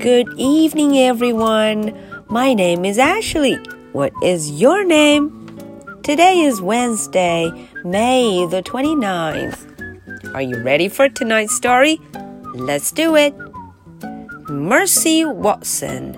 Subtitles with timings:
[0.00, 1.92] Good evening, everyone.
[2.28, 3.58] My name is Ashley.
[3.92, 5.30] What is your name?
[6.02, 7.52] Today is Wednesday,
[7.84, 10.32] May the 29th.
[10.32, 12.00] Are you ready for tonight's story?
[12.54, 13.34] Let's do it.
[14.48, 16.14] Mercy Watson.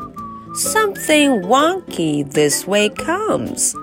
[0.55, 3.75] Something wonky this way comes.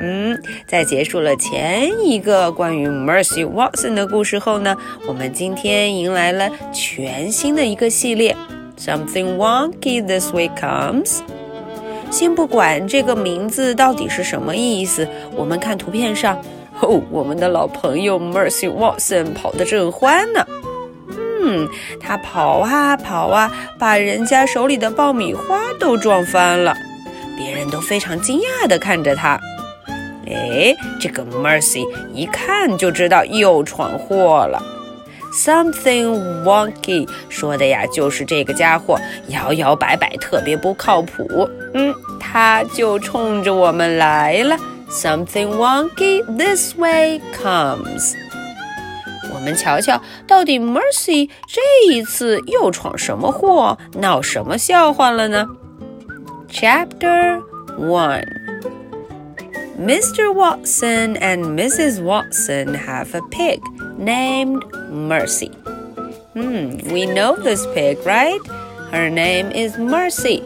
[0.00, 4.76] 嗯，在结束了前一个关于 Mercy Watson 的故事后呢，
[5.06, 8.36] 我们今天迎来了全新的一个系列。
[8.79, 11.19] Something wonky this way comes。
[12.09, 16.41] 先不管这个名字到底是什么意思，我们看图片上，
[16.79, 20.45] 哦，我们的老朋友 Mercy Watson 跑得正欢呢。
[21.41, 21.67] 嗯，
[21.99, 26.73] 他跑啊跑啊，把人家手里的爆米花都撞翻了，
[27.37, 29.39] 别人都非常惊讶地看着他。
[30.25, 34.78] 哎，这个 Mercy 一看就知道又闯祸了。
[35.38, 38.96] Something wonky 说的呀，就是这个家伙
[39.28, 41.50] 摇摇摆摆，特别不靠谱。
[41.74, 44.56] 嗯，他就冲着我们来了。
[44.88, 48.14] Something wonky this way comes。
[49.34, 55.48] 我们瞧瞧，到底 Mercy 这一次又闯什么祸，闹什么笑话了呢？
[56.48, 57.42] Chapter
[57.76, 60.32] One。Mr.
[60.32, 62.00] Watson and Mrs.
[62.00, 63.60] Watson have a pig
[63.99, 65.51] named Mercy.
[66.33, 68.39] Hmm, we know this pig, right?
[68.91, 70.41] Her name is Mercy.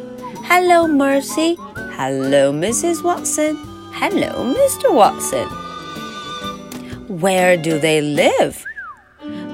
[0.49, 1.55] Hello, Mercy.
[1.95, 3.03] Hello, Mrs.
[3.03, 3.55] Watson.
[3.93, 4.93] Hello, Mr.
[4.93, 5.47] Watson.
[7.19, 8.65] Where do they live?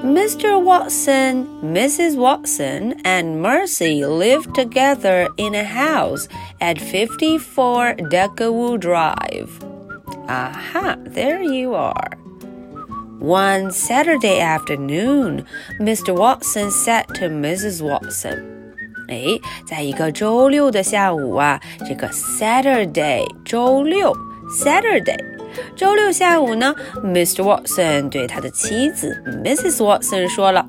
[0.02, 0.60] Mr.
[0.60, 2.16] Watson, Mrs.
[2.16, 6.26] Watson, and Mercy live together in a house
[6.60, 9.62] at 54 Deckawoo Drive.
[10.26, 12.19] Aha, there you are.
[13.19, 15.45] One Saturday afternoon,
[15.79, 16.13] Mr.
[16.13, 17.81] Watson said to Mrs.
[17.81, 18.43] Watson.
[19.07, 24.13] 哎，在一个周六的下午啊，这个 Saturday 周六
[24.49, 25.17] Saturday
[25.75, 27.43] 周六下午呢，Mr.
[27.43, 29.77] Watson 对他的妻子 Mrs.
[29.77, 30.67] Watson 说了：“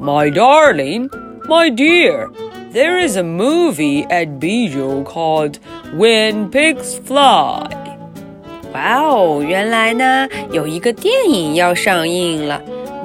[0.00, 1.08] My darling,
[1.46, 2.30] my dear,
[2.72, 5.58] there is a movie at Bijou called
[5.94, 7.83] When Pigs Fly.”
[8.74, 12.60] 哇哦，原来呢有一个电影要上映了，《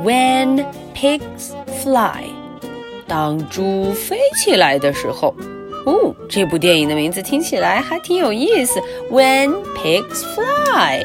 [0.06, 0.64] When
[0.96, 1.54] Pigs
[1.84, 2.24] Fly》，
[3.08, 5.36] 当猪飞起来的时候。
[5.86, 8.80] 哦，这部电影的名字听起来还挺有意思，《
[9.12, 11.04] When Pigs Fly》。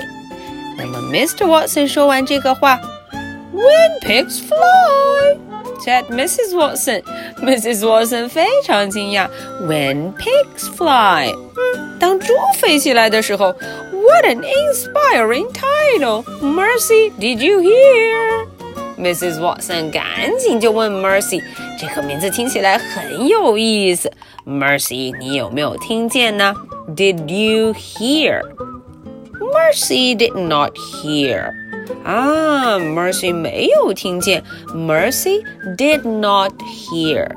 [0.79, 1.47] 那么，Mr.
[1.47, 2.81] Watson 说完这个话，
[3.55, 6.55] When pigs fly。said Mrs.
[6.55, 7.03] Watson.
[7.43, 7.81] Mrs.
[7.81, 9.29] Watson 非常惊讶。
[9.63, 13.55] When pigs fly，嗯，当猪飞起来的时候。
[14.05, 16.25] What an inspiring title!
[16.41, 18.47] Mercy, did you hear?
[18.99, 19.41] Mrs.
[19.41, 21.43] Watson 赶紧就问 Mercy，
[21.79, 24.13] 这个名字听起来很有意思。
[24.45, 26.55] Mercy，你有没有听见呢？
[26.95, 28.43] Did you hear?
[29.41, 31.51] Mercy did not hear.
[32.05, 34.45] 啊，Mercy 没有听见。
[34.75, 35.43] Mercy
[35.77, 37.29] did not hear.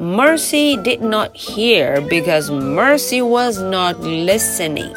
[0.00, 4.90] Mercy did not hear because Mercy was not listening.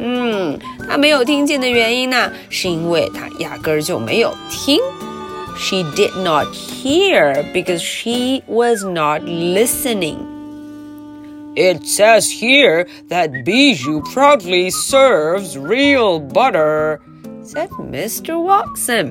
[0.00, 0.58] 嗯，
[0.88, 4.78] 他没有听见的原因呢，是因为他压根儿就没有听。
[5.58, 10.18] She did not hear because she was not listening.
[11.56, 17.00] It says here that Bijou proudly serves real butter,
[17.42, 18.38] said Mr.
[18.38, 19.10] Watson.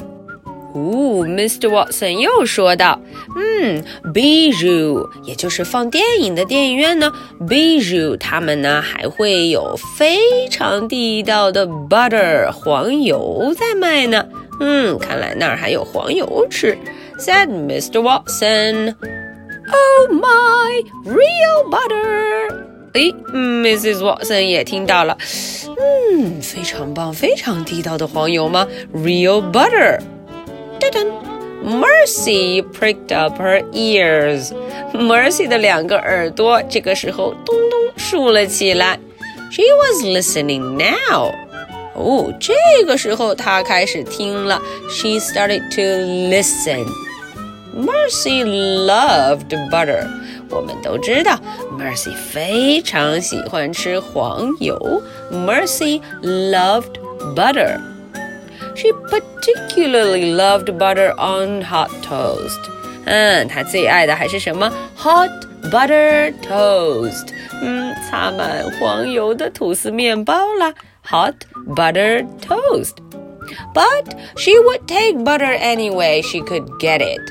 [0.72, 1.68] 哦，Mr.
[1.68, 3.00] Watson 又说道
[3.36, 3.82] ：“嗯
[4.14, 7.10] ，Bijou，也就是放电影的电影院呢
[7.40, 14.24] ，Bijou 他们呢还会有非常地道的 butter 黄油在卖呢。
[14.60, 16.78] 嗯，看来那儿还有黄油吃。”
[17.18, 18.00] Said Mr.
[18.00, 18.94] Watson.
[19.72, 22.54] Oh my, real butter！
[22.94, 23.98] 诶，Mrs.
[23.98, 25.16] Watson 也听到了。
[26.14, 30.00] 嗯，非常棒，非常地道的黄油吗？Real butter。
[31.63, 34.53] Mercy pricked up her ears.
[34.93, 38.99] Mercy 的两个耳朵这个时候咚咚竖了起来。
[39.51, 41.31] She was listening now.
[41.95, 42.53] 哦，这
[42.85, 44.61] 个时候她开始听了。
[44.89, 45.81] She started to
[46.29, 46.85] listen.
[47.75, 50.07] Mercy loved butter.
[50.49, 51.39] 我们都知道，
[51.71, 55.01] Mercy 非常喜欢吃黄油。
[55.31, 56.99] Mercy loved
[57.35, 57.79] butter.
[58.75, 58.89] She
[59.39, 62.59] particularly loved butter on hot toast.
[63.05, 64.71] 嗯，她最爱的还是什么？
[64.97, 65.29] Hot
[65.71, 67.27] butter toast。
[67.61, 70.73] 嗯，擦满黄油的吐司面包啦。
[71.09, 71.35] Hot
[71.67, 72.95] butter toast.
[73.73, 77.21] But she would take butter anyway she could get it.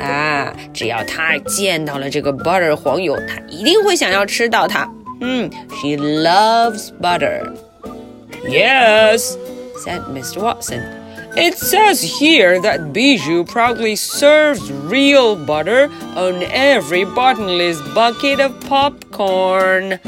[0.00, 4.90] 啊，只要他见到了这个 butter 黄油，他一定会想要吃到它。
[5.20, 5.50] 嗯，
[5.80, 7.52] She loves butter.
[8.44, 9.36] Yes,
[9.84, 10.40] said Mr.
[10.40, 10.82] Watson.
[11.36, 19.98] It says here that Bijou proudly serves real butter on every bottomless bucket of popcorn.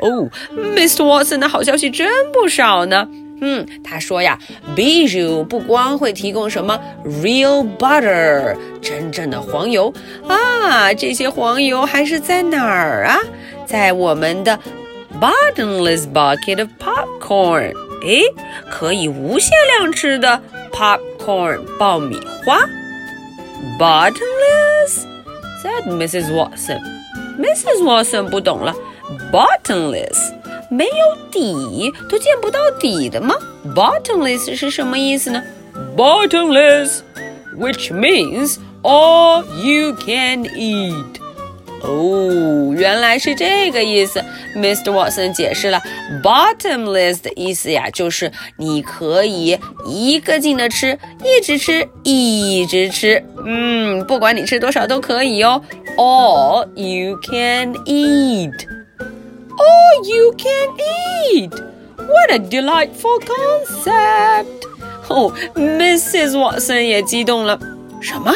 [0.00, 1.04] 哦，Mr.
[1.04, 3.08] Watson 的好消息真不少呢。
[3.40, 4.38] 嗯，他说呀，
[4.76, 9.92] Bijou 不光会提供什么 real butter 真正的黄油
[10.28, 13.18] 啊，这些黄油还是在哪儿啊？
[13.64, 14.58] 在我们的
[15.20, 18.22] bottomless bucket of popcorn，诶，
[18.70, 20.40] 可以无限量吃的
[20.72, 22.58] popcorn 爆米花。
[23.78, 25.06] Bottomless
[25.62, 26.30] said Mrs.
[26.32, 26.80] Watson.
[27.38, 27.82] Mrs.
[27.82, 28.74] Watson 不懂了，
[29.32, 30.32] bottomless。
[30.70, 33.34] 没有底都见不到底的吗？
[33.74, 35.42] Bottomless 是什么意思呢？
[35.96, 37.00] Bottomless,
[37.56, 41.20] which means all you can eat.
[41.82, 44.22] 哦，原来是这个意思。
[44.56, 44.90] Mr.
[44.90, 45.80] Watson 解释了，
[46.22, 53.24] bottomless 的意思呀，就是你可以一个劲的吃，一直吃，一直吃。
[53.44, 55.62] 嗯，不管你吃多少都可以哦。
[55.96, 58.54] All you can eat.
[59.58, 60.68] All you can
[61.32, 61.50] eat!
[61.96, 64.46] What a delightful concept!
[65.08, 66.36] 哦，Mrs.
[66.36, 67.58] Watson 也激动了。
[68.00, 68.32] 什么？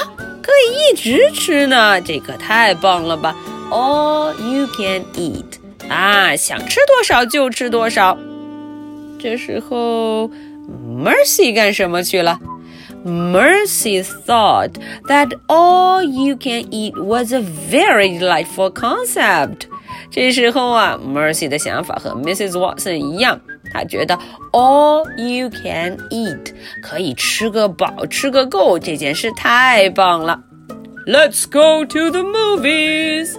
[0.46, 2.00] 可以一直吃呢？
[2.00, 3.34] 这可太棒了吧！
[3.70, 5.44] All you can eat
[5.88, 8.16] 啊，想吃多少就吃多少。
[9.18, 10.30] 这时候，
[10.84, 12.38] Mercy 干什么去了？
[13.04, 14.72] Mercy thought
[15.08, 19.66] that all you can eat was a very delightful concept.
[20.10, 22.52] 这时候啊，Mercy 的想法和 Mrs.
[22.52, 23.40] Watson 一样，
[23.76, 24.18] 她觉得
[24.52, 26.52] all you can eat
[26.82, 30.40] 可以吃个饱、吃个够，这件事太棒了。
[31.06, 33.36] Let's go to the movies,"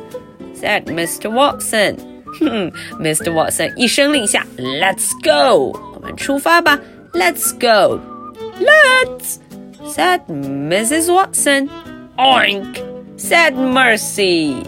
[0.60, 1.30] said Mr.
[1.30, 1.96] Watson.
[2.40, 3.32] 哼，Mr.
[3.32, 6.80] Watson 一声令下，Let's go，我们出发吧。
[7.14, 8.00] Let's go.
[8.60, 9.38] Let's,
[9.86, 11.12] said Mrs.
[11.14, 11.70] Watson.
[12.18, 12.82] Oink,
[13.18, 14.64] said Mercy.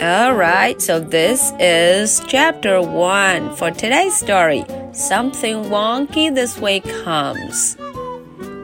[0.00, 4.64] Alright, so this is chapter 1 for today's story.
[4.92, 7.76] Something wonky this way comes.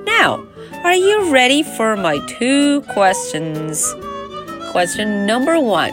[0.06, 0.40] Now,
[0.84, 3.94] are you ready for my two questions?
[4.70, 5.90] Question number 1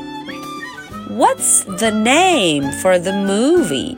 [1.18, 3.98] What's the name for the movie?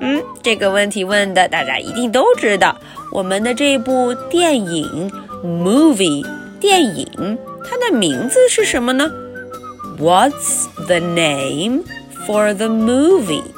[0.00, 2.76] 嗯，这个问题问的大家一定都知道。
[3.12, 5.10] 我们的这部电影
[5.44, 6.26] movie
[6.58, 9.10] 电影，它的名字是什么呢
[9.98, 11.84] ？What's the name
[12.26, 13.54] for the movie?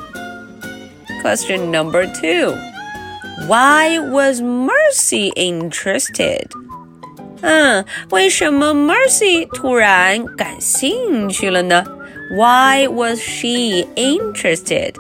[1.22, 2.54] Question number two.
[3.46, 6.48] Why was Mercy interested?
[7.42, 11.84] 嗯，为什么 Mercy 突然感兴趣了呢？
[12.36, 14.94] Why was she interested?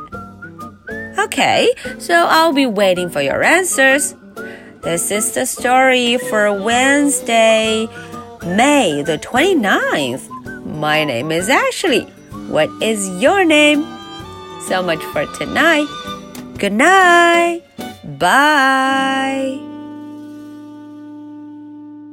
[1.16, 1.68] Okay,
[1.98, 4.14] so I'll be waiting for your answers.
[4.82, 7.88] This is the story for Wednesday,
[8.44, 10.28] May the 29th.
[10.69, 12.03] My name is Ashley.
[12.47, 13.85] What is your name?
[14.67, 15.87] So much for tonight.
[16.57, 17.63] Good night.
[18.19, 19.68] Bye.